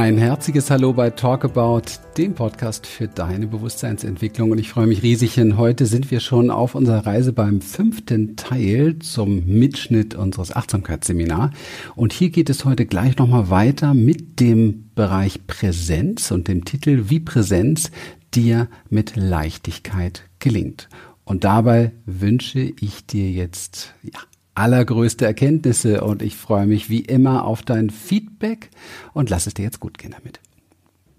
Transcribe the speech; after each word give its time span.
Ein 0.00 0.16
herzliches 0.16 0.70
Hallo 0.70 0.94
bei 0.94 1.10
Talkabout, 1.10 1.82
dem 2.16 2.32
Podcast 2.32 2.86
für 2.86 3.06
deine 3.06 3.46
Bewusstseinsentwicklung. 3.46 4.50
Und 4.50 4.58
ich 4.58 4.70
freue 4.70 4.86
mich 4.86 5.02
riesig, 5.02 5.34
denn 5.34 5.58
heute 5.58 5.84
sind 5.84 6.10
wir 6.10 6.20
schon 6.20 6.50
auf 6.50 6.74
unserer 6.74 7.04
Reise 7.04 7.34
beim 7.34 7.60
fünften 7.60 8.34
Teil 8.34 8.98
zum 9.00 9.44
Mitschnitt 9.44 10.14
unseres 10.14 10.56
Achtsamkeitsseminars. 10.56 11.50
Und 11.96 12.14
hier 12.14 12.30
geht 12.30 12.48
es 12.48 12.64
heute 12.64 12.86
gleich 12.86 13.18
nochmal 13.18 13.50
weiter 13.50 13.92
mit 13.92 14.40
dem 14.40 14.90
Bereich 14.94 15.46
Präsenz 15.46 16.30
und 16.30 16.48
dem 16.48 16.64
Titel 16.64 17.10
Wie 17.10 17.20
Präsenz 17.20 17.90
dir 18.32 18.68
mit 18.88 19.16
Leichtigkeit 19.16 20.22
gelingt. 20.38 20.88
Und 21.24 21.44
dabei 21.44 21.92
wünsche 22.06 22.60
ich 22.60 23.04
dir 23.04 23.30
jetzt, 23.30 23.92
ja, 24.02 24.20
allergrößte 24.54 25.24
Erkenntnisse 25.24 26.02
und 26.02 26.22
ich 26.22 26.36
freue 26.36 26.66
mich 26.66 26.90
wie 26.90 27.00
immer 27.00 27.44
auf 27.44 27.62
dein 27.62 27.90
Feedback 27.90 28.70
und 29.12 29.30
lass 29.30 29.46
es 29.46 29.54
dir 29.54 29.62
jetzt 29.62 29.80
gut 29.80 29.98
gehen 29.98 30.14
damit. 30.16 30.40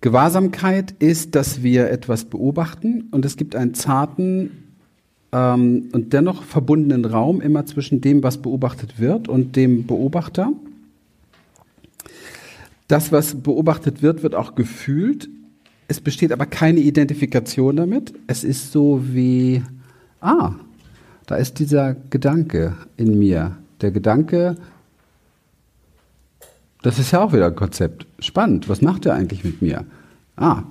Gewahrsamkeit 0.01 0.95
ist, 0.99 1.35
dass 1.35 1.61
wir 1.61 1.89
etwas 1.89 2.25
beobachten 2.25 3.07
und 3.11 3.23
es 3.23 3.37
gibt 3.37 3.55
einen 3.55 3.73
zarten 3.73 4.61
ähm, 5.31 5.89
und 5.91 6.13
dennoch 6.13 6.43
verbundenen 6.43 7.05
Raum 7.05 7.39
immer 7.39 7.65
zwischen 7.65 8.01
dem, 8.01 8.23
was 8.23 8.41
beobachtet 8.41 8.99
wird 8.99 9.27
und 9.27 9.55
dem 9.55 9.85
Beobachter. 9.85 10.51
Das, 12.87 13.11
was 13.11 13.35
beobachtet 13.35 14.01
wird, 14.01 14.23
wird 14.23 14.35
auch 14.35 14.55
gefühlt. 14.55 15.29
Es 15.87 16.01
besteht 16.01 16.31
aber 16.31 16.45
keine 16.45 16.79
Identifikation 16.79 17.75
damit. 17.75 18.13
Es 18.27 18.43
ist 18.43 18.71
so 18.71 19.01
wie, 19.13 19.63
ah, 20.19 20.53
da 21.31 21.37
ist 21.37 21.59
dieser 21.59 21.95
Gedanke 22.09 22.75
in 22.97 23.17
mir. 23.17 23.55
Der 23.79 23.91
Gedanke, 23.91 24.57
das 26.81 26.99
ist 26.99 27.11
ja 27.11 27.23
auch 27.23 27.31
wieder 27.31 27.45
ein 27.45 27.55
Konzept. 27.55 28.05
Spannend, 28.19 28.67
was 28.67 28.81
macht 28.81 29.05
er 29.05 29.13
eigentlich 29.13 29.45
mit 29.45 29.61
mir? 29.61 29.85
Ah, 30.35 30.63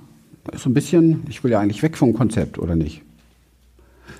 so 0.55 0.69
ein 0.69 0.75
bisschen, 0.75 1.23
ich 1.29 1.43
will 1.43 1.49
ja 1.49 1.59
eigentlich 1.59 1.81
weg 1.81 1.97
vom 1.97 2.13
Konzept, 2.13 2.59
oder 2.59 2.75
nicht? 2.75 3.01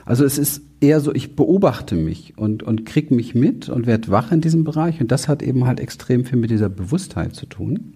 Also 0.04 0.26
es 0.26 0.40
ist 0.40 0.64
eher 0.80 1.00
so, 1.00 1.14
ich 1.14 1.36
beobachte 1.36 1.94
mich 1.94 2.34
und, 2.38 2.64
und 2.64 2.88
krieg 2.88 3.12
mich 3.12 3.36
mit 3.36 3.70
und 3.70 3.86
werde 3.86 4.10
wach 4.10 4.32
in 4.32 4.42
diesem 4.42 4.64
Bereich. 4.64 5.00
Und 5.00 5.12
das 5.12 5.28
hat 5.28 5.44
eben 5.44 5.68
halt 5.68 5.80
extrem 5.80 6.26
viel 6.26 6.40
mit 6.40 6.50
dieser 6.50 6.70
Bewusstheit 6.70 7.36
zu 7.36 7.46
tun. 7.46 7.94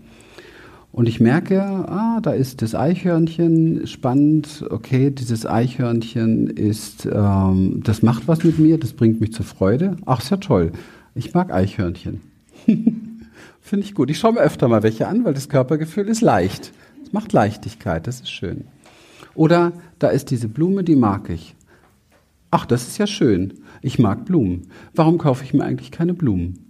Und 0.95 1.09
ich 1.09 1.19
merke, 1.19 1.61
ah, 1.61 2.21
da 2.21 2.31
ist 2.31 2.61
das 2.61 2.73
Eichhörnchen 2.73 3.85
spannend. 3.85 4.63
Okay, 4.69 5.11
dieses 5.11 5.45
Eichhörnchen 5.45 6.47
ist, 6.47 7.05
ähm, 7.05 7.81
das 7.83 8.01
macht 8.01 8.29
was 8.29 8.45
mit 8.45 8.59
mir, 8.59 8.79
das 8.79 8.93
bringt 8.93 9.19
mich 9.19 9.33
zur 9.33 9.43
Freude. 9.43 9.97
Ach, 10.05 10.21
ist 10.21 10.31
ja 10.31 10.37
toll. 10.37 10.71
Ich 11.13 11.33
mag 11.33 11.51
Eichhörnchen. 11.51 12.21
Finde 12.65 13.85
ich 13.85 13.93
gut. 13.93 14.09
Ich 14.09 14.17
schaue 14.17 14.35
mir 14.35 14.39
öfter 14.39 14.69
mal 14.69 14.83
welche 14.83 15.09
an, 15.09 15.25
weil 15.25 15.33
das 15.33 15.49
Körpergefühl 15.49 16.07
ist 16.07 16.21
leicht. 16.21 16.71
Es 17.03 17.11
macht 17.11 17.33
Leichtigkeit, 17.33 18.07
das 18.07 18.21
ist 18.21 18.31
schön. 18.31 18.63
Oder 19.33 19.73
da 19.99 20.07
ist 20.07 20.31
diese 20.31 20.47
Blume, 20.47 20.85
die 20.85 20.95
mag 20.95 21.29
ich. 21.29 21.57
Ach, 22.51 22.65
das 22.65 22.87
ist 22.87 22.99
ja 22.99 23.05
schön. 23.05 23.55
Ich 23.81 23.99
mag 23.99 24.23
Blumen. 24.23 24.67
Warum 24.93 25.17
kaufe 25.17 25.43
ich 25.43 25.53
mir 25.53 25.65
eigentlich 25.65 25.91
keine 25.91 26.13
Blumen? 26.13 26.64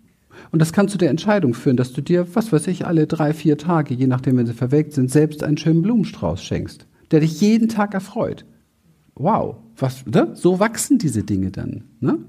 Und 0.52 0.59
das 0.61 0.73
kann 0.73 0.88
zu 0.88 0.97
der 0.97 1.09
Entscheidung 1.09 1.53
führen, 1.53 1.78
dass 1.78 1.94
du 1.94 2.02
dir, 2.02 2.36
was 2.36 2.52
weiß 2.52 2.67
ich, 2.67 2.86
alle 2.86 3.08
drei, 3.08 3.33
vier 3.33 3.58
Tage, 3.58 3.94
je 3.94 4.08
nachdem, 4.08 4.38
wenn 4.38 4.47
sie 4.47 4.53
verwelkt 4.53 4.94
sind, 4.94 5.11
selbst 5.11 5.44
einen 5.44 5.58
schönen 5.58 5.81
Blumenstrauß 5.81 6.44
schenkst, 6.44 6.88
der 7.11 7.19
dich 7.19 7.41
jeden 7.41 7.69
Tag 7.69 7.94
erfreut. 7.94 8.45
Wow, 9.16 9.58
was, 9.78 10.06
ne? 10.06 10.31
so 10.33 10.59
wachsen 10.59 10.97
diese 10.97 11.23
Dinge 11.23 11.52
dann. 11.52 11.83
Ne? 12.00 12.19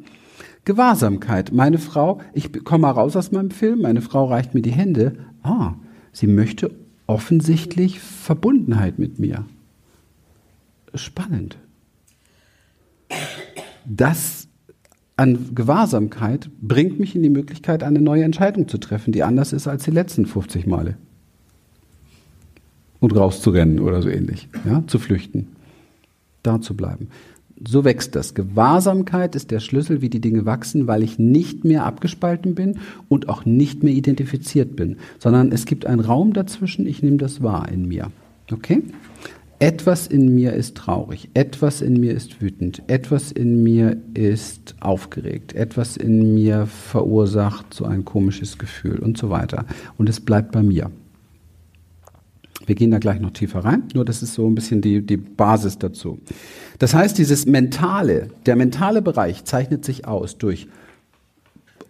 Gewahrsamkeit. 0.64 1.52
Meine 1.52 1.78
Frau, 1.78 2.20
ich 2.34 2.64
komme 2.64 2.88
raus 2.88 3.16
aus 3.16 3.32
meinem 3.32 3.50
Film, 3.50 3.82
meine 3.82 4.02
Frau 4.02 4.26
reicht 4.26 4.54
mir 4.54 4.62
die 4.62 4.72
Hände. 4.72 5.16
Ah, 5.42 5.74
sie 6.12 6.26
möchte 6.26 6.72
offensichtlich 7.06 8.00
Verbundenheit 8.00 8.98
mit 8.98 9.18
mir. 9.18 9.44
Spannend. 10.94 11.58
Das 13.84 14.45
an 15.16 15.54
Gewahrsamkeit 15.54 16.50
bringt 16.60 17.00
mich 17.00 17.16
in 17.16 17.22
die 17.22 17.30
Möglichkeit, 17.30 17.82
eine 17.82 18.00
neue 18.00 18.24
Entscheidung 18.24 18.68
zu 18.68 18.78
treffen, 18.78 19.12
die 19.12 19.22
anders 19.22 19.52
ist 19.52 19.66
als 19.66 19.84
die 19.84 19.90
letzten 19.90 20.26
50 20.26 20.66
Male. 20.66 20.96
Und 23.00 23.16
rauszurennen 23.16 23.80
oder 23.80 24.02
so 24.02 24.08
ähnlich, 24.08 24.48
ja, 24.64 24.82
zu 24.86 24.98
flüchten, 24.98 25.48
da 26.42 26.60
zu 26.60 26.76
bleiben. 26.76 27.08
So 27.66 27.84
wächst 27.84 28.14
das. 28.14 28.34
Gewahrsamkeit 28.34 29.34
ist 29.34 29.50
der 29.50 29.60
Schlüssel, 29.60 30.02
wie 30.02 30.10
die 30.10 30.20
Dinge 30.20 30.44
wachsen, 30.44 30.86
weil 30.86 31.02
ich 31.02 31.18
nicht 31.18 31.64
mehr 31.64 31.86
abgespalten 31.86 32.54
bin 32.54 32.80
und 33.08 33.30
auch 33.30 33.46
nicht 33.46 33.82
mehr 33.82 33.94
identifiziert 33.94 34.76
bin, 34.76 34.96
sondern 35.18 35.52
es 35.52 35.64
gibt 35.64 35.86
einen 35.86 36.00
Raum 36.00 36.34
dazwischen, 36.34 36.86
ich 36.86 37.02
nehme 37.02 37.16
das 37.16 37.42
wahr 37.42 37.68
in 37.70 37.88
mir. 37.88 38.10
Okay? 38.52 38.82
Etwas 39.58 40.06
in 40.06 40.34
mir 40.34 40.52
ist 40.52 40.76
traurig, 40.76 41.30
etwas 41.34 41.80
in 41.80 41.98
mir 41.98 42.12
ist 42.12 42.40
wütend, 42.42 42.82
etwas 42.88 43.32
in 43.32 43.62
mir 43.62 43.96
ist 44.14 44.74
aufgeregt, 44.80 45.54
etwas 45.54 45.96
in 45.96 46.34
mir 46.34 46.66
verursacht 46.66 47.72
so 47.72 47.84
ein 47.84 48.04
komisches 48.04 48.58
Gefühl 48.58 48.98
und 48.98 49.16
so 49.16 49.30
weiter. 49.30 49.64
Und 49.96 50.08
es 50.08 50.20
bleibt 50.20 50.52
bei 50.52 50.62
mir. 50.62 50.90
Wir 52.66 52.74
gehen 52.74 52.90
da 52.90 52.98
gleich 52.98 53.20
noch 53.20 53.30
tiefer 53.30 53.60
rein, 53.60 53.84
nur 53.94 54.04
das 54.04 54.22
ist 54.22 54.34
so 54.34 54.46
ein 54.46 54.54
bisschen 54.54 54.80
die, 54.80 55.00
die 55.00 55.16
Basis 55.16 55.78
dazu. 55.78 56.18
Das 56.78 56.94
heißt, 56.94 57.16
dieses 57.16 57.46
mentale, 57.46 58.28
der 58.44 58.56
mentale 58.56 59.02
Bereich 59.02 59.44
zeichnet 59.44 59.84
sich 59.84 60.06
aus 60.06 60.36
durch 60.36 60.66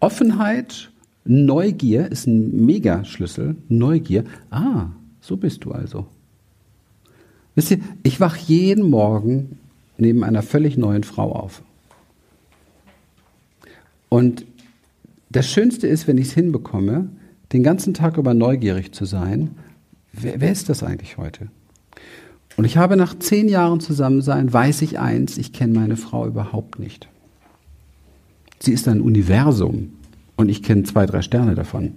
Offenheit, 0.00 0.90
Neugier 1.24 2.12
ist 2.12 2.26
ein 2.26 2.64
Megaschlüssel, 2.64 3.56
Neugier. 3.68 4.24
Ah, 4.50 4.90
so 5.20 5.36
bist 5.36 5.64
du 5.64 5.72
also. 5.72 6.06
Wisst 7.56 7.72
ihr, 7.72 7.80
ich 8.04 8.20
wache 8.20 8.38
jeden 8.46 8.88
Morgen 8.88 9.58
neben 9.98 10.22
einer 10.22 10.42
völlig 10.42 10.76
neuen 10.76 11.02
Frau 11.02 11.32
auf. 11.32 11.62
Und 14.08 14.46
das 15.30 15.50
Schönste 15.50 15.88
ist, 15.88 16.06
wenn 16.06 16.18
ich 16.18 16.28
es 16.28 16.34
hinbekomme, 16.34 17.08
den 17.52 17.62
ganzen 17.62 17.94
Tag 17.94 18.18
über 18.18 18.34
neugierig 18.34 18.92
zu 18.92 19.06
sein, 19.06 19.56
wer, 20.12 20.40
wer 20.40 20.52
ist 20.52 20.68
das 20.68 20.82
eigentlich 20.82 21.16
heute? 21.16 21.48
Und 22.56 22.64
ich 22.66 22.76
habe 22.76 22.96
nach 22.96 23.18
zehn 23.18 23.48
Jahren 23.48 23.80
Zusammensein, 23.80 24.52
weiß 24.52 24.82
ich 24.82 24.98
eins, 24.98 25.38
ich 25.38 25.52
kenne 25.52 25.78
meine 25.78 25.96
Frau 25.96 26.26
überhaupt 26.26 26.78
nicht. 26.78 27.08
Sie 28.58 28.72
ist 28.72 28.86
ein 28.88 29.00
Universum 29.00 29.92
und 30.36 30.48
ich 30.50 30.62
kenne 30.62 30.84
zwei, 30.84 31.06
drei 31.06 31.22
Sterne 31.22 31.54
davon. 31.54 31.92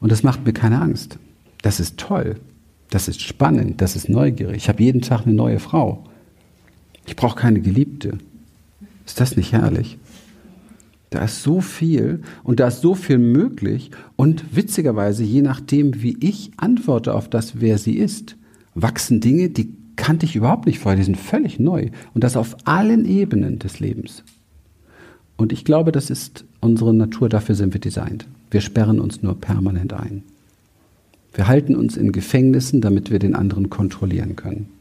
Und 0.00 0.12
das 0.12 0.22
macht 0.22 0.44
mir 0.44 0.52
keine 0.52 0.80
Angst. 0.80 1.18
Das 1.62 1.80
ist 1.80 1.98
toll. 1.98 2.36
Das 2.90 3.08
ist 3.08 3.20
spannend, 3.20 3.80
das 3.80 3.96
ist 3.96 4.08
neugierig. 4.08 4.56
Ich 4.56 4.68
habe 4.68 4.82
jeden 4.82 5.00
Tag 5.00 5.26
eine 5.26 5.34
neue 5.34 5.58
Frau. 5.58 6.04
Ich 7.06 7.16
brauche 7.16 7.38
keine 7.38 7.60
Geliebte. 7.60 8.18
Ist 9.04 9.20
das 9.20 9.36
nicht 9.36 9.52
herrlich? 9.52 9.98
Da 11.10 11.24
ist 11.24 11.42
so 11.42 11.60
viel 11.60 12.22
und 12.42 12.60
da 12.60 12.68
ist 12.68 12.80
so 12.80 12.94
viel 12.94 13.18
möglich 13.18 13.90
und 14.16 14.56
witzigerweise, 14.56 15.22
je 15.22 15.42
nachdem, 15.42 16.02
wie 16.02 16.16
ich 16.20 16.50
antworte 16.56 17.14
auf 17.14 17.30
das, 17.30 17.60
wer 17.60 17.78
sie 17.78 17.96
ist, 17.96 18.36
wachsen 18.74 19.20
Dinge, 19.20 19.48
die 19.48 19.72
kannte 19.94 20.26
ich 20.26 20.36
überhaupt 20.36 20.66
nicht 20.66 20.80
vorher, 20.80 20.98
die 20.98 21.04
sind 21.04 21.16
völlig 21.16 21.58
neu 21.58 21.90
und 22.12 22.24
das 22.24 22.36
auf 22.36 22.56
allen 22.64 23.04
Ebenen 23.04 23.58
des 23.58 23.80
Lebens. 23.80 24.24
Und 25.36 25.52
ich 25.52 25.64
glaube, 25.64 25.92
das 25.92 26.10
ist 26.10 26.44
unsere 26.60 26.92
Natur, 26.92 27.28
dafür 27.28 27.54
sind 27.54 27.72
wir 27.72 27.80
designt. 27.80 28.26
Wir 28.50 28.60
sperren 28.60 29.00
uns 29.00 29.22
nur 29.22 29.40
permanent 29.40 29.92
ein. 29.92 30.22
Wir 31.36 31.48
halten 31.48 31.76
uns 31.76 31.98
in 31.98 32.12
Gefängnissen, 32.12 32.80
damit 32.80 33.10
wir 33.10 33.18
den 33.18 33.34
anderen 33.34 33.68
kontrollieren 33.68 34.36
können. 34.36 34.72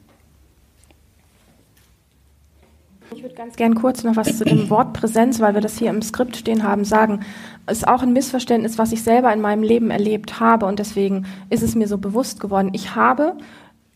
Ich 3.13 3.21
würde 3.21 3.35
ganz 3.35 3.57
gern 3.57 3.75
kurz 3.75 4.05
noch 4.05 4.15
was 4.15 4.37
zu 4.37 4.45
dem 4.45 4.69
Wort 4.69 4.93
Präsenz, 4.93 5.41
weil 5.41 5.53
wir 5.53 5.61
das 5.61 5.77
hier 5.77 5.89
im 5.89 6.01
Skript 6.01 6.37
stehen 6.37 6.63
haben, 6.63 6.85
sagen. 6.85 7.19
Es 7.65 7.79
ist 7.79 7.87
auch 7.87 8.01
ein 8.03 8.13
Missverständnis, 8.13 8.77
was 8.77 8.93
ich 8.93 9.03
selber 9.03 9.33
in 9.33 9.41
meinem 9.41 9.63
Leben 9.63 9.91
erlebt 9.91 10.39
habe 10.39 10.65
und 10.65 10.79
deswegen 10.79 11.25
ist 11.49 11.61
es 11.61 11.75
mir 11.75 11.89
so 11.89 11.97
bewusst 11.97 12.39
geworden. 12.39 12.69
Ich 12.71 12.95
habe 12.95 13.35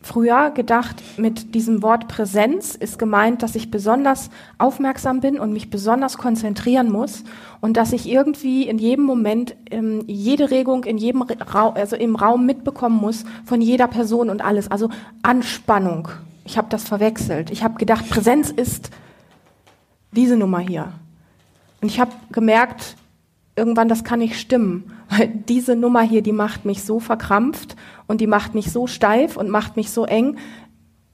früher 0.02 0.50
gedacht, 0.50 1.02
mit 1.18 1.54
diesem 1.54 1.82
Wort 1.82 2.08
Präsenz 2.08 2.74
ist 2.74 2.98
gemeint, 2.98 3.42
dass 3.42 3.54
ich 3.54 3.70
besonders 3.70 4.30
aufmerksam 4.58 5.20
bin 5.20 5.38
und 5.38 5.52
mich 5.52 5.68
besonders 5.68 6.16
konzentrieren 6.16 6.90
muss 6.90 7.22
und 7.60 7.76
dass 7.76 7.92
ich 7.92 8.08
irgendwie 8.08 8.66
in 8.66 8.78
jedem 8.78 9.04
Moment 9.04 9.54
ähm, 9.70 10.02
jede 10.06 10.50
Regung 10.50 10.84
in 10.84 10.96
jedem 10.96 11.22
Raum, 11.22 11.74
also 11.74 11.96
im 11.96 12.16
Raum 12.16 12.46
mitbekommen 12.46 12.96
muss 12.96 13.24
von 13.44 13.60
jeder 13.60 13.88
Person 13.88 14.30
und 14.30 14.42
alles. 14.42 14.70
Also 14.70 14.88
Anspannung. 15.22 16.08
Ich 16.44 16.56
habe 16.56 16.68
das 16.70 16.84
verwechselt. 16.84 17.50
Ich 17.50 17.62
habe 17.62 17.78
gedacht, 17.78 18.08
Präsenz 18.08 18.50
ist 18.50 18.90
diese 20.12 20.36
Nummer 20.36 20.60
hier. 20.60 20.92
Und 21.82 21.88
ich 21.88 22.00
habe 22.00 22.12
gemerkt, 22.32 22.96
irgendwann, 23.56 23.88
das 23.88 24.04
kann 24.04 24.20
nicht 24.20 24.38
stimmen, 24.38 24.92
weil 25.08 25.28
diese 25.28 25.76
Nummer 25.76 26.02
hier, 26.02 26.22
die 26.22 26.32
macht 26.32 26.64
mich 26.64 26.84
so 26.84 27.00
verkrampft 27.00 27.76
und 28.06 28.20
die 28.20 28.26
macht 28.26 28.54
mich 28.54 28.70
so 28.72 28.86
steif 28.86 29.36
und 29.36 29.50
macht 29.50 29.76
mich 29.76 29.90
so 29.90 30.04
eng. 30.04 30.36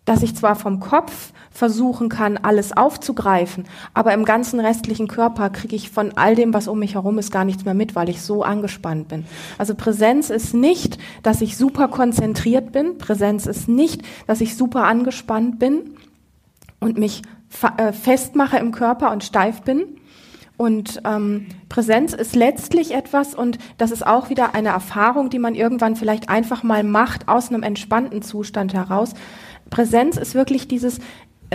dass 0.07 0.23
ich 0.23 0.35
zwar 0.35 0.55
vom 0.55 0.81
Kopf 0.81 1.33
versuchen 1.51 2.09
kann, 2.09 2.37
alles 2.37 2.75
aufzugreifen, 2.75 3.65
aber 3.93 4.15
im 4.15 4.25
ganzen 4.25 4.61
restlichen 4.61 5.09
Körper 5.09 5.51
kriege 5.51 5.75
ich 5.77 5.91
von 5.91 6.13
all 6.17 6.35
dem, 6.35 6.55
was 6.55 6.69
um 6.69 6.79
mich 6.79 6.95
herum 6.95 7.19
ist, 7.19 7.33
gar 7.33 7.45
nichts 7.45 7.65
mehr 7.65 7.75
mit, 7.75 7.95
weil 7.95 8.09
ich 8.09 8.23
so 8.23 8.43
angespannt 8.43 9.09
bin. 9.09 9.27
Also 9.59 9.75
Präsenz 9.75 10.31
ist 10.31 10.55
nicht, 10.55 10.99
dass 11.23 11.41
ich 11.41 11.57
super 11.57 11.89
konzentriert 11.89 12.73
bin. 12.73 12.99
Präsenz 12.99 13.47
ist 13.47 13.69
nicht, 13.69 14.03
dass 14.27 14.41
ich 14.41 14.57
super 14.57 14.85
angespannt 14.85 15.59
bin 15.59 15.97
und 16.79 16.99
mich 16.99 17.23
äh, 17.77 17.93
festmache 17.93 18.59
im 18.59 18.71
Körper 18.71 19.11
und 19.11 19.25
steif 19.25 19.63
bin. 19.63 19.97
Und 20.57 21.03
ähm, 21.05 21.47
Präsenz 21.69 22.15
ist 22.15 22.35
letztlich 22.35 22.95
etwas, 22.95 23.35
und 23.35 23.59
das 23.77 23.91
ist 23.91 24.07
auch 24.07 24.31
wieder 24.31 24.55
eine 24.55 24.71
Erfahrung, 24.71 25.29
die 25.29 25.39
man 25.39 25.55
irgendwann 25.55 25.97
vielleicht 25.97 26.29
einfach 26.31 26.63
mal 26.63 26.83
macht 26.83 27.29
aus 27.29 27.51
einem 27.51 27.63
entspannten 27.63 28.23
Zustand 28.23 28.73
heraus. 28.73 29.13
Präsenz 29.69 30.17
ist 30.17 30.35
wirklich 30.35 30.69
dieses, 30.69 31.01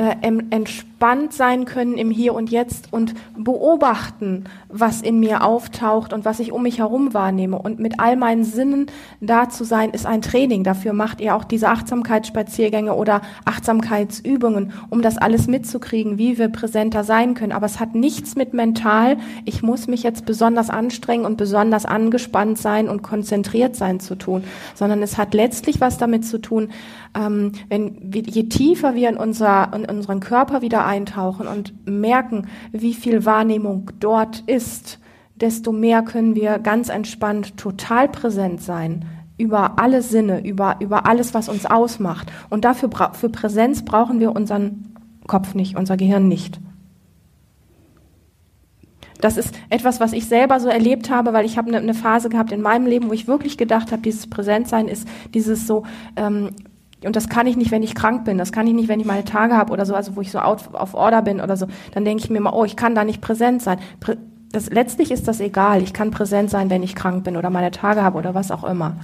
äh, 0.02 0.16
entspannt 0.50 1.32
sein 1.32 1.66
können 1.66 1.96
im 1.96 2.10
Hier 2.10 2.34
und 2.34 2.50
Jetzt 2.50 2.92
und 2.92 3.14
beobachten, 3.38 4.46
was 4.68 5.04
in 5.04 5.20
mir 5.20 5.44
auftaucht 5.44 6.12
und 6.12 6.26
was 6.26 6.40
ich 6.40 6.52
um 6.52 6.64
mich 6.64 6.80
herum 6.80 7.14
wahrnehme. 7.14 7.60
Und 7.60 7.80
mit 7.80 8.00
all 8.00 8.16
meinen 8.16 8.44
Sinnen 8.44 8.88
da 9.20 9.48
zu 9.50 9.64
sein, 9.64 9.92
ist 9.92 10.08
ein 10.08 10.24
Training. 10.24 10.64
Dafür 10.64 10.94
macht 10.94 11.22
ihr 11.22 11.36
auch 11.36 11.44
diese 11.44 11.70
Achtsamkeitsspaziergänge 11.70 12.96
oder 12.96 13.22
Achtsamkeitsübungen, 13.46 14.74
um 14.90 15.04
das 15.04 15.20
alles 15.20 15.46
mitzukriegen, 15.46 16.18
wie 16.18 16.40
wir 16.40 16.50
präsenter 16.50 17.04
sein 17.04 17.36
können. 17.36 17.52
Aber 17.52 17.68
es 17.68 17.80
hat 17.80 17.94
nichts 17.94 18.36
mit 18.36 18.56
mental, 18.56 19.18
ich 19.46 19.62
muss 19.62 19.86
mich 19.86 20.02
jetzt 20.02 20.26
besonders 20.26 20.72
anstrengen 20.72 21.26
und 21.26 21.38
besonders 21.38 21.86
angespannt 21.86 22.58
sein 22.58 22.90
und 22.90 23.04
konzentriert 23.04 23.76
sein 23.76 24.00
zu 24.00 24.16
tun, 24.16 24.44
sondern 24.74 25.04
es 25.04 25.20
hat 25.20 25.36
letztlich 25.36 25.80
was 25.80 26.00
damit 26.00 26.26
zu 26.26 26.40
tun, 26.40 26.70
ähm, 27.14 27.52
wenn, 27.70 28.12
je 28.12 28.44
tiefer 28.44 28.96
wir 28.96 29.10
in, 29.10 29.18
unser, 29.18 29.74
in 29.74 29.86
unseren 29.86 30.20
Körper 30.20 30.62
wieder 30.62 30.86
eintauchen 30.86 31.48
und 31.48 31.74
merken, 31.88 32.48
wie 32.72 32.94
viel 32.94 33.26
Wahrnehmung 33.26 33.92
dort 34.00 34.44
ist, 34.48 35.00
desto 35.36 35.72
mehr 35.72 36.04
können 36.04 36.36
wir 36.36 36.60
ganz 36.60 36.90
entspannt 36.90 37.58
total 37.58 38.08
präsent 38.08 38.62
sein 38.62 39.06
über 39.38 39.80
alle 39.80 40.04
Sinne, 40.04 40.46
über, 40.46 40.78
über 40.80 41.08
alles, 41.08 41.34
was 41.34 41.50
uns 41.50 41.66
ausmacht. 41.66 42.32
Und 42.50 42.64
dafür, 42.64 42.90
für 43.14 43.30
Präsenz 43.30 43.84
brauchen 43.84 44.20
wir 44.20 44.36
unseren 44.36 44.94
Kopf 45.26 45.56
nicht, 45.56 45.76
unser 45.76 45.98
Gehirn 45.98 46.28
nicht. 46.28 46.60
Das 49.20 49.38
ist 49.38 49.54
etwas, 49.70 50.00
was 50.00 50.14
ich 50.14 50.28
selber 50.28 50.60
so 50.60 50.68
erlebt 50.68 51.10
habe, 51.10 51.34
weil 51.34 51.46
ich 51.46 51.58
habe 51.58 51.70
eine, 51.70 51.78
eine 51.78 51.94
Phase 51.94 52.30
gehabt 52.30 52.52
in 52.52 52.62
meinem 52.62 52.86
Leben, 52.86 53.10
wo 53.10 53.14
ich 53.14 53.28
wirklich 53.28 53.58
gedacht 53.58 53.92
habe, 53.92 54.02
dieses 54.02 54.28
Präsentsein 54.28 54.88
ist 54.88 55.08
dieses 55.34 55.68
so, 55.68 55.84
ähm, 56.16 56.52
und 57.04 57.16
das 57.16 57.30
kann 57.30 57.48
ich 57.48 57.58
nicht, 57.58 57.72
wenn 57.72 57.84
ich 57.84 57.96
krank 57.96 58.26
bin. 58.26 58.38
Das 58.38 58.52
kann 58.52 58.68
ich 58.68 58.74
nicht, 58.74 58.88
wenn 58.88 59.00
ich 59.00 59.08
meine 59.08 59.24
Tage 59.24 59.56
habe 59.56 59.74
oder 59.74 59.86
so, 59.86 59.96
also 59.96 60.16
wo 60.16 60.22
ich 60.22 60.32
so 60.32 60.40
out, 60.40 60.74
auf 60.74 60.94
Order 60.94 61.22
bin 61.22 61.42
oder 61.42 61.58
so. 61.58 61.68
Dann 61.94 62.06
denke 62.06 62.24
ich 62.24 62.30
mir 62.30 62.40
mal, 62.40 62.54
oh, 62.54 62.64
ich 62.64 62.76
kann 62.76 62.94
da 62.94 63.04
nicht 63.04 63.22
präsent 63.22 63.62
sein. 63.62 63.80
Prä 64.00 64.18
das, 64.52 64.70
letztlich 64.70 65.12
ist 65.12 65.30
das 65.30 65.40
egal. 65.40 65.82
Ich 65.82 65.94
kann 65.94 66.12
präsent 66.12 66.50
sein, 66.50 66.70
wenn 66.70 66.84
ich 66.84 66.94
krank 66.94 67.24
bin 67.24 67.38
oder 67.38 67.50
meine 67.50 67.72
Tage 67.72 68.04
habe 68.04 68.18
oder 68.18 68.36
was 68.36 68.52
auch 68.52 68.66
immer. 68.66 68.98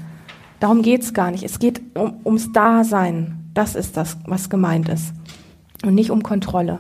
Darum 0.59 0.81
geht's 0.81 1.13
gar 1.13 1.31
nicht. 1.31 1.44
Es 1.44 1.57
geht 1.57 1.81
um, 1.95 2.19
ums 2.25 2.51
Dasein. 2.51 3.49
Das 3.53 3.73
ist 3.73 3.95
das, 3.95 4.17
was 4.25 4.49
gemeint 4.49 4.89
ist. 4.89 5.13
Und 5.85 5.95
nicht 5.95 6.11
um 6.11 6.21
Kontrolle. 6.21 6.79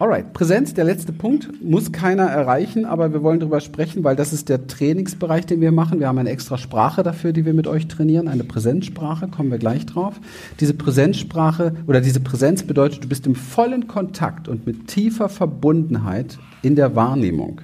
Alright, 0.00 0.32
Präsenz, 0.32 0.72
der 0.72 0.84
letzte 0.84 1.12
Punkt, 1.12 1.62
muss 1.62 1.92
keiner 1.92 2.22
erreichen, 2.22 2.86
aber 2.86 3.12
wir 3.12 3.22
wollen 3.22 3.38
darüber 3.38 3.60
sprechen, 3.60 4.02
weil 4.02 4.16
das 4.16 4.32
ist 4.32 4.48
der 4.48 4.66
Trainingsbereich, 4.66 5.44
den 5.44 5.60
wir 5.60 5.72
machen. 5.72 6.00
Wir 6.00 6.08
haben 6.08 6.16
eine 6.16 6.30
extra 6.30 6.56
Sprache 6.56 7.02
dafür, 7.02 7.34
die 7.34 7.44
wir 7.44 7.52
mit 7.52 7.66
euch 7.66 7.86
trainieren, 7.86 8.26
eine 8.26 8.44
Präsenzsprache, 8.44 9.28
kommen 9.28 9.50
wir 9.50 9.58
gleich 9.58 9.84
drauf. 9.84 10.18
Diese 10.58 10.72
Präsenzsprache 10.72 11.74
oder 11.86 12.00
diese 12.00 12.20
Präsenz 12.20 12.62
bedeutet, 12.62 13.04
du 13.04 13.08
bist 13.08 13.26
im 13.26 13.34
vollen 13.34 13.88
Kontakt 13.88 14.48
und 14.48 14.66
mit 14.66 14.86
tiefer 14.86 15.28
Verbundenheit 15.28 16.38
in 16.62 16.76
der 16.76 16.96
Wahrnehmung, 16.96 17.60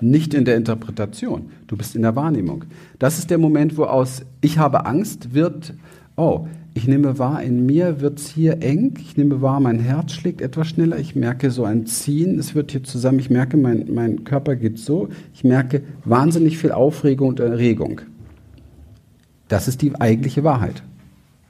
nicht 0.00 0.32
in 0.32 0.44
der 0.44 0.58
Interpretation. 0.58 1.50
Du 1.66 1.76
bist 1.76 1.96
in 1.96 2.02
der 2.02 2.14
Wahrnehmung. 2.14 2.66
Das 3.00 3.18
ist 3.18 3.30
der 3.30 3.38
Moment, 3.38 3.76
wo 3.76 3.82
aus 3.82 4.22
ich 4.42 4.58
habe 4.58 4.86
Angst 4.86 5.34
wird, 5.34 5.74
oh, 6.20 6.46
ich 6.72 6.86
nehme 6.86 7.18
wahr, 7.18 7.42
in 7.42 7.66
mir 7.66 8.00
wird 8.00 8.20
es 8.20 8.28
hier 8.28 8.62
eng. 8.62 8.94
Ich 9.00 9.16
nehme 9.16 9.42
wahr, 9.42 9.58
mein 9.58 9.80
Herz 9.80 10.12
schlägt 10.12 10.40
etwas 10.40 10.68
schneller. 10.68 10.98
Ich 10.98 11.16
merke 11.16 11.50
so 11.50 11.64
ein 11.64 11.86
Ziehen. 11.86 12.38
Es 12.38 12.54
wird 12.54 12.70
hier 12.70 12.84
zusammen. 12.84 13.18
Ich 13.18 13.30
merke, 13.30 13.56
mein, 13.56 13.86
mein 13.92 14.22
Körper 14.22 14.54
geht 14.54 14.78
so. 14.78 15.08
Ich 15.34 15.42
merke 15.42 15.82
wahnsinnig 16.04 16.58
viel 16.58 16.70
Aufregung 16.70 17.30
und 17.30 17.40
Erregung. 17.40 18.02
Das 19.48 19.66
ist 19.66 19.82
die 19.82 20.00
eigentliche 20.00 20.44
Wahrheit. 20.44 20.84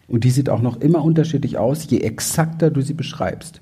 Und 0.09 0.25
die 0.25 0.31
sieht 0.31 0.49
auch 0.49 0.63
noch 0.63 0.81
immer 0.81 1.05
unterschiedlich 1.05 1.59
aus, 1.59 1.89
je 1.89 1.99
exakter 1.99 2.71
du 2.71 2.81
sie 2.81 2.95
beschreibst. 2.95 3.61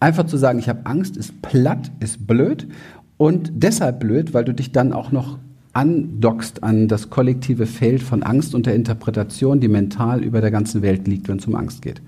Einfach 0.00 0.26
zu 0.26 0.36
sagen, 0.36 0.58
ich 0.58 0.68
habe 0.68 0.86
Angst, 0.86 1.16
ist 1.16 1.40
platt, 1.42 1.90
ist 2.00 2.26
blöd. 2.26 2.68
Und 3.16 3.52
deshalb 3.54 4.00
blöd, 4.00 4.34
weil 4.34 4.44
du 4.44 4.52
dich 4.52 4.70
dann 4.72 4.92
auch 4.92 5.12
noch 5.12 5.38
andockst 5.72 6.62
an 6.62 6.88
das 6.88 7.10
kollektive 7.10 7.66
Feld 7.66 8.02
von 8.02 8.22
Angst 8.22 8.54
und 8.54 8.66
der 8.66 8.74
Interpretation, 8.74 9.60
die 9.60 9.68
mental 9.68 10.22
über 10.24 10.40
der 10.40 10.50
ganzen 10.50 10.82
Welt 10.82 11.06
liegt, 11.06 11.28
wenn 11.28 11.38
es 11.38 11.46
um 11.46 11.54
Angst 11.54 11.82
geht. 11.82 12.02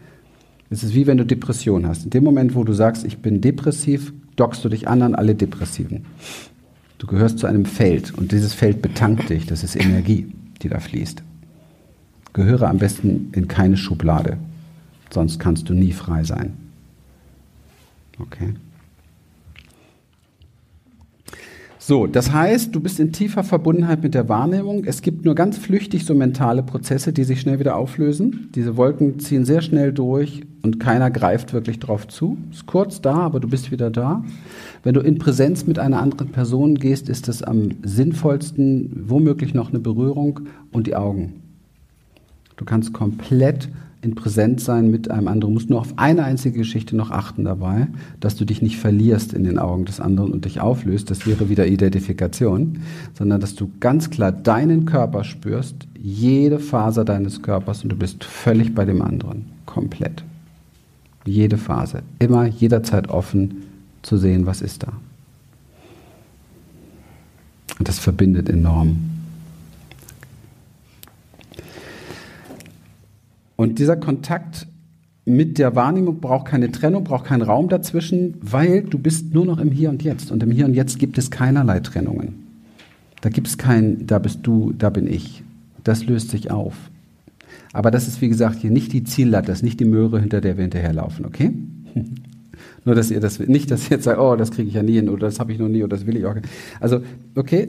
Es 0.70 0.82
ist 0.82 0.94
wie 0.94 1.06
wenn 1.06 1.18
du 1.18 1.26
Depression 1.26 1.86
hast. 1.86 2.04
In 2.04 2.10
dem 2.10 2.24
Moment, 2.24 2.54
wo 2.54 2.64
du 2.64 2.72
sagst, 2.72 3.04
ich 3.04 3.18
bin 3.18 3.40
depressiv, 3.40 4.12
dockst 4.36 4.64
du 4.64 4.68
dich 4.68 4.88
an 4.88 5.02
an 5.02 5.14
alle 5.14 5.34
Depressiven. 5.34 6.06
Du 6.98 7.06
gehörst 7.06 7.38
zu 7.38 7.46
einem 7.46 7.66
Feld 7.66 8.14
und 8.16 8.32
dieses 8.32 8.54
Feld 8.54 8.80
betankt 8.80 9.28
dich. 9.28 9.46
Das 9.46 9.64
ist 9.64 9.76
Energie, 9.76 10.32
die 10.62 10.68
da 10.68 10.80
fließt. 10.80 11.22
Gehöre 12.32 12.68
am 12.68 12.78
besten 12.78 13.30
in 13.32 13.48
keine 13.48 13.76
Schublade, 13.76 14.38
sonst 15.10 15.38
kannst 15.38 15.68
du 15.68 15.74
nie 15.74 15.92
frei 15.92 16.24
sein. 16.24 16.54
Okay. 18.18 18.54
So, 21.84 22.06
das 22.06 22.32
heißt, 22.32 22.72
du 22.72 22.78
bist 22.78 23.00
in 23.00 23.10
tiefer 23.10 23.42
Verbundenheit 23.42 24.04
mit 24.04 24.14
der 24.14 24.28
Wahrnehmung. 24.28 24.84
Es 24.84 25.02
gibt 25.02 25.24
nur 25.24 25.34
ganz 25.34 25.58
flüchtig 25.58 26.04
so 26.04 26.14
mentale 26.14 26.62
Prozesse, 26.62 27.12
die 27.12 27.24
sich 27.24 27.40
schnell 27.40 27.58
wieder 27.58 27.74
auflösen. 27.74 28.50
Diese 28.54 28.76
Wolken 28.76 29.18
ziehen 29.18 29.44
sehr 29.44 29.62
schnell 29.62 29.92
durch 29.92 30.42
und 30.62 30.78
keiner 30.78 31.10
greift 31.10 31.52
wirklich 31.52 31.80
drauf 31.80 32.06
zu. 32.06 32.38
Ist 32.52 32.66
kurz 32.66 33.00
da, 33.00 33.16
aber 33.16 33.40
du 33.40 33.48
bist 33.48 33.72
wieder 33.72 33.90
da. 33.90 34.22
Wenn 34.84 34.94
du 34.94 35.00
in 35.00 35.18
Präsenz 35.18 35.66
mit 35.66 35.80
einer 35.80 36.00
anderen 36.00 36.28
Person 36.28 36.76
gehst, 36.76 37.08
ist 37.08 37.26
es 37.26 37.42
am 37.42 37.70
sinnvollsten, 37.82 39.02
womöglich 39.08 39.52
noch 39.52 39.70
eine 39.70 39.80
Berührung 39.80 40.38
und 40.70 40.86
die 40.86 40.94
Augen. 40.94 41.42
Du 42.58 42.64
kannst 42.64 42.92
komplett 42.92 43.68
in 44.02 44.16
Präsenz 44.16 44.64
sein 44.64 44.90
mit 44.90 45.10
einem 45.10 45.28
anderen. 45.28 45.40
Du 45.40 45.50
musst 45.50 45.70
nur 45.70 45.80
auf 45.80 45.94
eine 45.96 46.24
einzige 46.24 46.58
Geschichte 46.58 46.96
noch 46.96 47.12
achten 47.12 47.44
dabei, 47.44 47.86
dass 48.18 48.34
du 48.34 48.44
dich 48.44 48.60
nicht 48.60 48.76
verlierst 48.76 49.32
in 49.32 49.44
den 49.44 49.58
Augen 49.58 49.84
des 49.84 50.00
anderen 50.00 50.32
und 50.32 50.44
dich 50.44 50.60
auflöst. 50.60 51.08
Das 51.08 51.24
wäre 51.24 51.48
wieder 51.48 51.68
Identifikation, 51.68 52.80
sondern 53.16 53.40
dass 53.40 53.54
du 53.54 53.70
ganz 53.78 54.10
klar 54.10 54.32
deinen 54.32 54.86
Körper 54.86 55.22
spürst, 55.22 55.86
jede 55.96 56.58
Faser 56.58 57.04
deines 57.04 57.42
Körpers 57.42 57.84
und 57.84 57.90
du 57.90 57.96
bist 57.96 58.24
völlig 58.24 58.74
bei 58.74 58.84
dem 58.84 59.02
anderen. 59.02 59.46
Komplett. 59.66 60.24
Jede 61.24 61.56
Phase. 61.56 62.02
Immer, 62.18 62.46
jederzeit 62.46 63.08
offen 63.08 63.62
zu 64.02 64.16
sehen, 64.16 64.46
was 64.46 64.62
ist 64.62 64.82
da. 64.82 64.92
Und 67.78 67.86
das 67.86 68.00
verbindet 68.00 68.48
enorm. 68.48 69.11
Und 73.62 73.78
dieser 73.78 73.96
Kontakt 73.96 74.66
mit 75.24 75.56
der 75.56 75.76
Wahrnehmung 75.76 76.18
braucht 76.18 76.46
keine 76.46 76.72
Trennung, 76.72 77.04
braucht 77.04 77.26
keinen 77.26 77.42
Raum 77.42 77.68
dazwischen, 77.68 78.34
weil 78.40 78.82
du 78.82 78.98
bist 78.98 79.32
nur 79.34 79.46
noch 79.46 79.60
im 79.60 79.70
Hier 79.70 79.88
und 79.88 80.02
Jetzt. 80.02 80.32
Und 80.32 80.42
im 80.42 80.50
Hier 80.50 80.64
und 80.64 80.74
Jetzt 80.74 80.98
gibt 80.98 81.16
es 81.16 81.30
keinerlei 81.30 81.78
Trennungen. 81.78 82.42
Da 83.20 83.28
gibt 83.28 83.46
es 83.46 83.58
kein, 83.58 84.04
da 84.04 84.18
bist 84.18 84.40
du, 84.42 84.72
da 84.76 84.90
bin 84.90 85.06
ich. 85.06 85.44
Das 85.84 86.04
löst 86.04 86.30
sich 86.30 86.50
auf. 86.50 86.74
Aber 87.72 87.92
das 87.92 88.08
ist, 88.08 88.20
wie 88.20 88.28
gesagt, 88.28 88.58
hier 88.58 88.72
nicht 88.72 88.92
die 88.92 89.04
Ziellatte, 89.04 89.46
das 89.46 89.58
ist 89.58 89.62
nicht 89.62 89.78
die 89.78 89.84
Möhre, 89.84 90.18
hinter 90.18 90.40
der 90.40 90.56
wir 90.56 90.62
hinterherlaufen, 90.62 91.24
okay? 91.24 91.52
Nur, 92.84 92.96
dass 92.96 93.10
ihr 93.10 93.20
das, 93.20 93.38
nicht, 93.38 93.70
dass 93.70 93.84
ihr 93.84 93.92
jetzt 93.92 94.04
sagt, 94.04 94.18
oh, 94.18 94.34
das 94.34 94.50
kriege 94.50 94.68
ich 94.68 94.74
ja 94.74 94.82
nie 94.82 94.94
hin 94.94 95.08
oder 95.08 95.26
das 95.26 95.38
habe 95.38 95.52
ich 95.52 95.58
noch 95.58 95.68
nie 95.68 95.84
oder 95.84 95.96
das 95.96 96.06
will 96.06 96.16
ich 96.16 96.26
auch. 96.26 96.34
Also, 96.80 97.00
okay, 97.36 97.68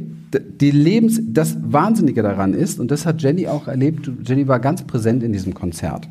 die 0.59 0.71
Lebens, 0.71 1.21
das 1.23 1.55
Wahnsinnige 1.61 2.23
daran 2.23 2.53
ist, 2.53 2.79
und 2.79 2.89
das 2.89 3.05
hat 3.05 3.21
Jenny 3.21 3.47
auch 3.47 3.67
erlebt, 3.67 4.09
Jenny 4.25 4.47
war 4.47 4.59
ganz 4.59 4.83
präsent 4.83 5.21
in 5.21 5.31
diesem 5.31 5.53
Konzert. 5.53 6.07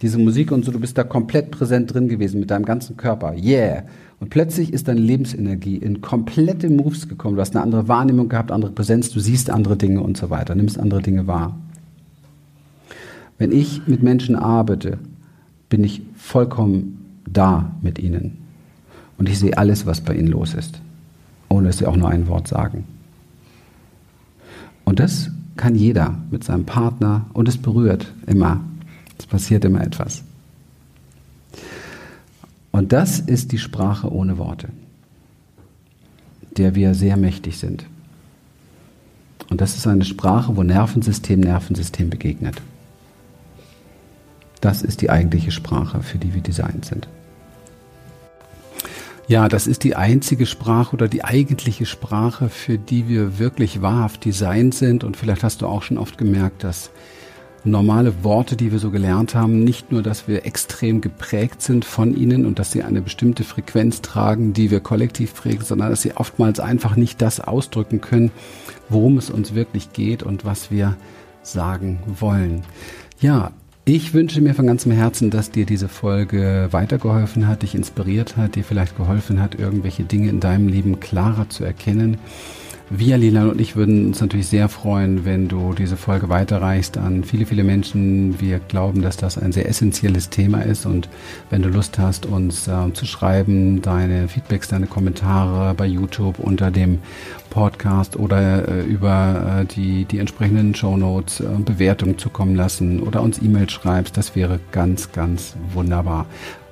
Diese 0.00 0.18
Musik 0.18 0.52
und 0.52 0.64
so, 0.64 0.70
du 0.70 0.78
bist 0.78 0.96
da 0.96 1.02
komplett 1.02 1.50
präsent 1.50 1.92
drin 1.92 2.08
gewesen 2.08 2.38
mit 2.38 2.50
deinem 2.50 2.64
ganzen 2.64 2.96
Körper. 2.96 3.34
Yeah. 3.34 3.84
Und 4.20 4.30
plötzlich 4.30 4.72
ist 4.72 4.86
deine 4.86 5.00
Lebensenergie 5.00 5.76
in 5.76 6.00
komplette 6.00 6.70
Moves 6.70 7.08
gekommen. 7.08 7.36
Du 7.36 7.40
hast 7.40 7.56
eine 7.56 7.64
andere 7.64 7.88
Wahrnehmung 7.88 8.28
gehabt, 8.28 8.52
andere 8.52 8.72
Präsenz, 8.72 9.10
du 9.10 9.18
siehst 9.18 9.50
andere 9.50 9.76
Dinge 9.76 10.02
und 10.02 10.16
so 10.16 10.30
weiter, 10.30 10.54
nimmst 10.54 10.78
andere 10.78 11.02
Dinge 11.02 11.26
wahr. 11.26 11.58
Wenn 13.38 13.50
ich 13.50 13.86
mit 13.86 14.02
Menschen 14.02 14.36
arbeite, 14.36 14.98
bin 15.68 15.82
ich 15.82 16.02
vollkommen 16.16 17.03
da 17.26 17.72
mit 17.82 17.98
ihnen. 17.98 18.38
Und 19.16 19.28
ich 19.28 19.38
sehe 19.38 19.56
alles, 19.56 19.86
was 19.86 20.00
bei 20.00 20.14
ihnen 20.14 20.28
los 20.28 20.54
ist, 20.54 20.80
ohne 21.48 21.68
dass 21.68 21.78
sie 21.78 21.86
auch 21.86 21.96
nur 21.96 22.08
ein 22.08 22.28
Wort 22.28 22.48
sagen. 22.48 22.84
Und 24.84 25.00
das 25.00 25.30
kann 25.56 25.74
jeder 25.74 26.18
mit 26.30 26.44
seinem 26.44 26.64
Partner 26.64 27.26
und 27.32 27.48
es 27.48 27.56
berührt 27.56 28.12
immer. 28.26 28.60
Es 29.18 29.26
passiert 29.26 29.64
immer 29.64 29.82
etwas. 29.82 30.22
Und 32.72 32.92
das 32.92 33.20
ist 33.20 33.52
die 33.52 33.58
Sprache 33.58 34.12
ohne 34.12 34.36
Worte, 34.36 34.68
der 36.56 36.74
wir 36.74 36.94
sehr 36.94 37.16
mächtig 37.16 37.58
sind. 37.58 37.86
Und 39.48 39.60
das 39.60 39.76
ist 39.76 39.86
eine 39.86 40.04
Sprache, 40.04 40.56
wo 40.56 40.62
Nervensystem 40.62 41.40
Nervensystem 41.40 42.10
begegnet. 42.10 42.60
Das 44.64 44.80
ist 44.80 45.02
die 45.02 45.10
eigentliche 45.10 45.50
Sprache, 45.50 46.02
für 46.02 46.16
die 46.16 46.32
wir 46.32 46.40
designt 46.40 46.86
sind. 46.86 47.06
Ja, 49.28 49.50
das 49.50 49.66
ist 49.66 49.84
die 49.84 49.94
einzige 49.94 50.46
Sprache 50.46 50.94
oder 50.94 51.06
die 51.06 51.22
eigentliche 51.22 51.84
Sprache, 51.84 52.48
für 52.48 52.78
die 52.78 53.06
wir 53.06 53.38
wirklich 53.38 53.82
wahrhaft 53.82 54.24
designt 54.24 54.74
sind. 54.74 55.04
Und 55.04 55.18
vielleicht 55.18 55.44
hast 55.44 55.60
du 55.60 55.66
auch 55.66 55.82
schon 55.82 55.98
oft 55.98 56.16
gemerkt, 56.16 56.64
dass 56.64 56.90
normale 57.62 58.24
Worte, 58.24 58.56
die 58.56 58.72
wir 58.72 58.78
so 58.78 58.90
gelernt 58.90 59.34
haben, 59.34 59.64
nicht 59.64 59.92
nur, 59.92 60.02
dass 60.02 60.28
wir 60.28 60.46
extrem 60.46 61.02
geprägt 61.02 61.60
sind 61.60 61.84
von 61.84 62.16
ihnen 62.16 62.46
und 62.46 62.58
dass 62.58 62.72
sie 62.72 62.82
eine 62.82 63.02
bestimmte 63.02 63.44
Frequenz 63.44 64.00
tragen, 64.00 64.54
die 64.54 64.70
wir 64.70 64.80
kollektiv 64.80 65.34
prägen, 65.34 65.62
sondern 65.62 65.90
dass 65.90 66.00
sie 66.00 66.16
oftmals 66.16 66.58
einfach 66.58 66.96
nicht 66.96 67.20
das 67.20 67.38
ausdrücken 67.38 68.00
können, 68.00 68.30
worum 68.88 69.18
es 69.18 69.28
uns 69.28 69.54
wirklich 69.54 69.92
geht 69.92 70.22
und 70.22 70.46
was 70.46 70.70
wir 70.70 70.96
sagen 71.42 71.98
wollen. 72.18 72.64
Ja, 73.20 73.52
ich 73.86 74.14
wünsche 74.14 74.40
mir 74.40 74.54
von 74.54 74.66
ganzem 74.66 74.92
Herzen, 74.92 75.30
dass 75.30 75.50
dir 75.50 75.66
diese 75.66 75.88
Folge 75.88 76.68
weitergeholfen 76.70 77.46
hat, 77.46 77.62
dich 77.62 77.74
inspiriert 77.74 78.36
hat, 78.36 78.54
dir 78.54 78.64
vielleicht 78.64 78.96
geholfen 78.96 79.42
hat, 79.42 79.58
irgendwelche 79.58 80.04
Dinge 80.04 80.30
in 80.30 80.40
deinem 80.40 80.68
Leben 80.68 81.00
klarer 81.00 81.50
zu 81.50 81.64
erkennen. 81.64 82.16
Wir, 82.90 83.16
Lila 83.16 83.46
und 83.46 83.60
ich, 83.60 83.76
würden 83.76 84.08
uns 84.08 84.20
natürlich 84.20 84.46
sehr 84.46 84.68
freuen, 84.68 85.24
wenn 85.24 85.48
du 85.48 85.72
diese 85.72 85.96
Folge 85.96 86.28
weiterreichst 86.28 86.98
an 86.98 87.24
viele, 87.24 87.46
viele 87.46 87.64
Menschen. 87.64 88.40
Wir 88.40 88.58
glauben, 88.58 89.00
dass 89.00 89.16
das 89.16 89.38
ein 89.38 89.52
sehr 89.52 89.68
essentielles 89.68 90.28
Thema 90.28 90.60
ist 90.60 90.84
und 90.84 91.08
wenn 91.48 91.62
du 91.62 91.70
Lust 91.70 91.98
hast, 91.98 92.26
uns 92.26 92.68
äh, 92.68 92.92
zu 92.92 93.06
schreiben, 93.06 93.80
deine 93.80 94.28
Feedbacks, 94.28 94.68
deine 94.68 94.86
Kommentare 94.86 95.74
bei 95.74 95.86
YouTube 95.86 96.38
unter 96.38 96.70
dem 96.70 96.98
Podcast 97.54 98.16
oder 98.16 98.68
äh, 98.68 98.82
über 98.82 99.60
äh, 99.60 99.64
die, 99.64 100.06
die 100.06 100.18
entsprechenden 100.18 100.74
Shownotes 100.74 101.38
äh, 101.38 101.44
Bewertungen 101.64 102.18
zukommen 102.18 102.56
lassen 102.56 103.00
oder 103.00 103.22
uns 103.22 103.40
E-Mails 103.40 103.70
schreibst, 103.72 104.16
das 104.16 104.34
wäre 104.34 104.58
ganz, 104.72 105.12
ganz 105.12 105.54
wunderbar. 105.72 106.26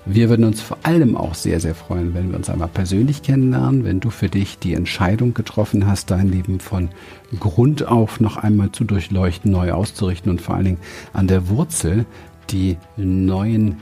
Wir 0.05 0.29
würden 0.29 0.45
uns 0.45 0.61
vor 0.61 0.79
allem 0.83 1.17
auch 1.17 1.37
sehr, 1.37 1.61
sehr 1.61 1.77
freuen, 1.77 2.15
wenn 2.15 2.31
wir 2.31 2.37
uns 2.37 2.51
einmal 2.51 2.67
persönlich 2.67 3.23
kennenlernen, 3.23 3.85
wenn 3.85 4.01
du 4.01 4.11
für 4.11 4.29
dich 4.29 4.59
die 4.59 4.75
Entscheidung 4.75 5.35
getroffen 5.35 5.87
hast, 5.87 6.11
dein 6.11 6.29
Leben 6.29 6.59
von 6.59 6.89
Grund 7.39 7.87
auf 7.87 8.19
noch 8.19 8.37
einmal 8.37 8.73
zu 8.73 8.83
durchleuchten, 8.83 9.53
neu 9.53 9.71
auszurichten 9.71 10.33
und 10.33 10.41
vor 10.41 10.57
allen 10.57 10.65
Dingen 10.65 10.81
an 11.13 11.29
der 11.29 11.49
Wurzel 11.49 12.07
die 12.51 12.77
neuen 12.97 13.77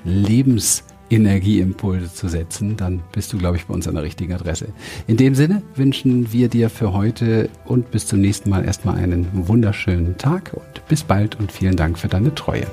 Lebensenergieimpulse 1.10 2.12
zu 2.12 2.28
setzen, 2.28 2.76
dann 2.76 3.02
bist 3.12 3.32
du, 3.32 3.38
glaube 3.38 3.56
ich, 3.56 3.66
bei 3.66 3.74
uns 3.74 3.86
an 3.88 3.94
der 3.94 4.04
richtigen 4.04 4.32
Adresse. 4.32 4.68
In 5.06 5.16
dem 5.16 5.34
Sinne 5.34 5.62
wünschen 5.74 6.32
wir 6.32 6.48
dir 6.48 6.70
für 6.70 6.92
heute 6.92 7.48
und 7.64 7.90
bis 7.90 8.06
zum 8.06 8.20
nächsten 8.20 8.50
Mal 8.50 8.64
erstmal 8.64 8.96
einen 8.96 9.26
wunderschönen 9.32 10.16
Tag 10.16 10.52
und 10.54 10.86
bis 10.88 11.02
bald 11.02 11.38
und 11.38 11.52
vielen 11.52 11.76
Dank 11.76 11.98
für 11.98 12.08
deine 12.08 12.34
Treue. 12.34 12.66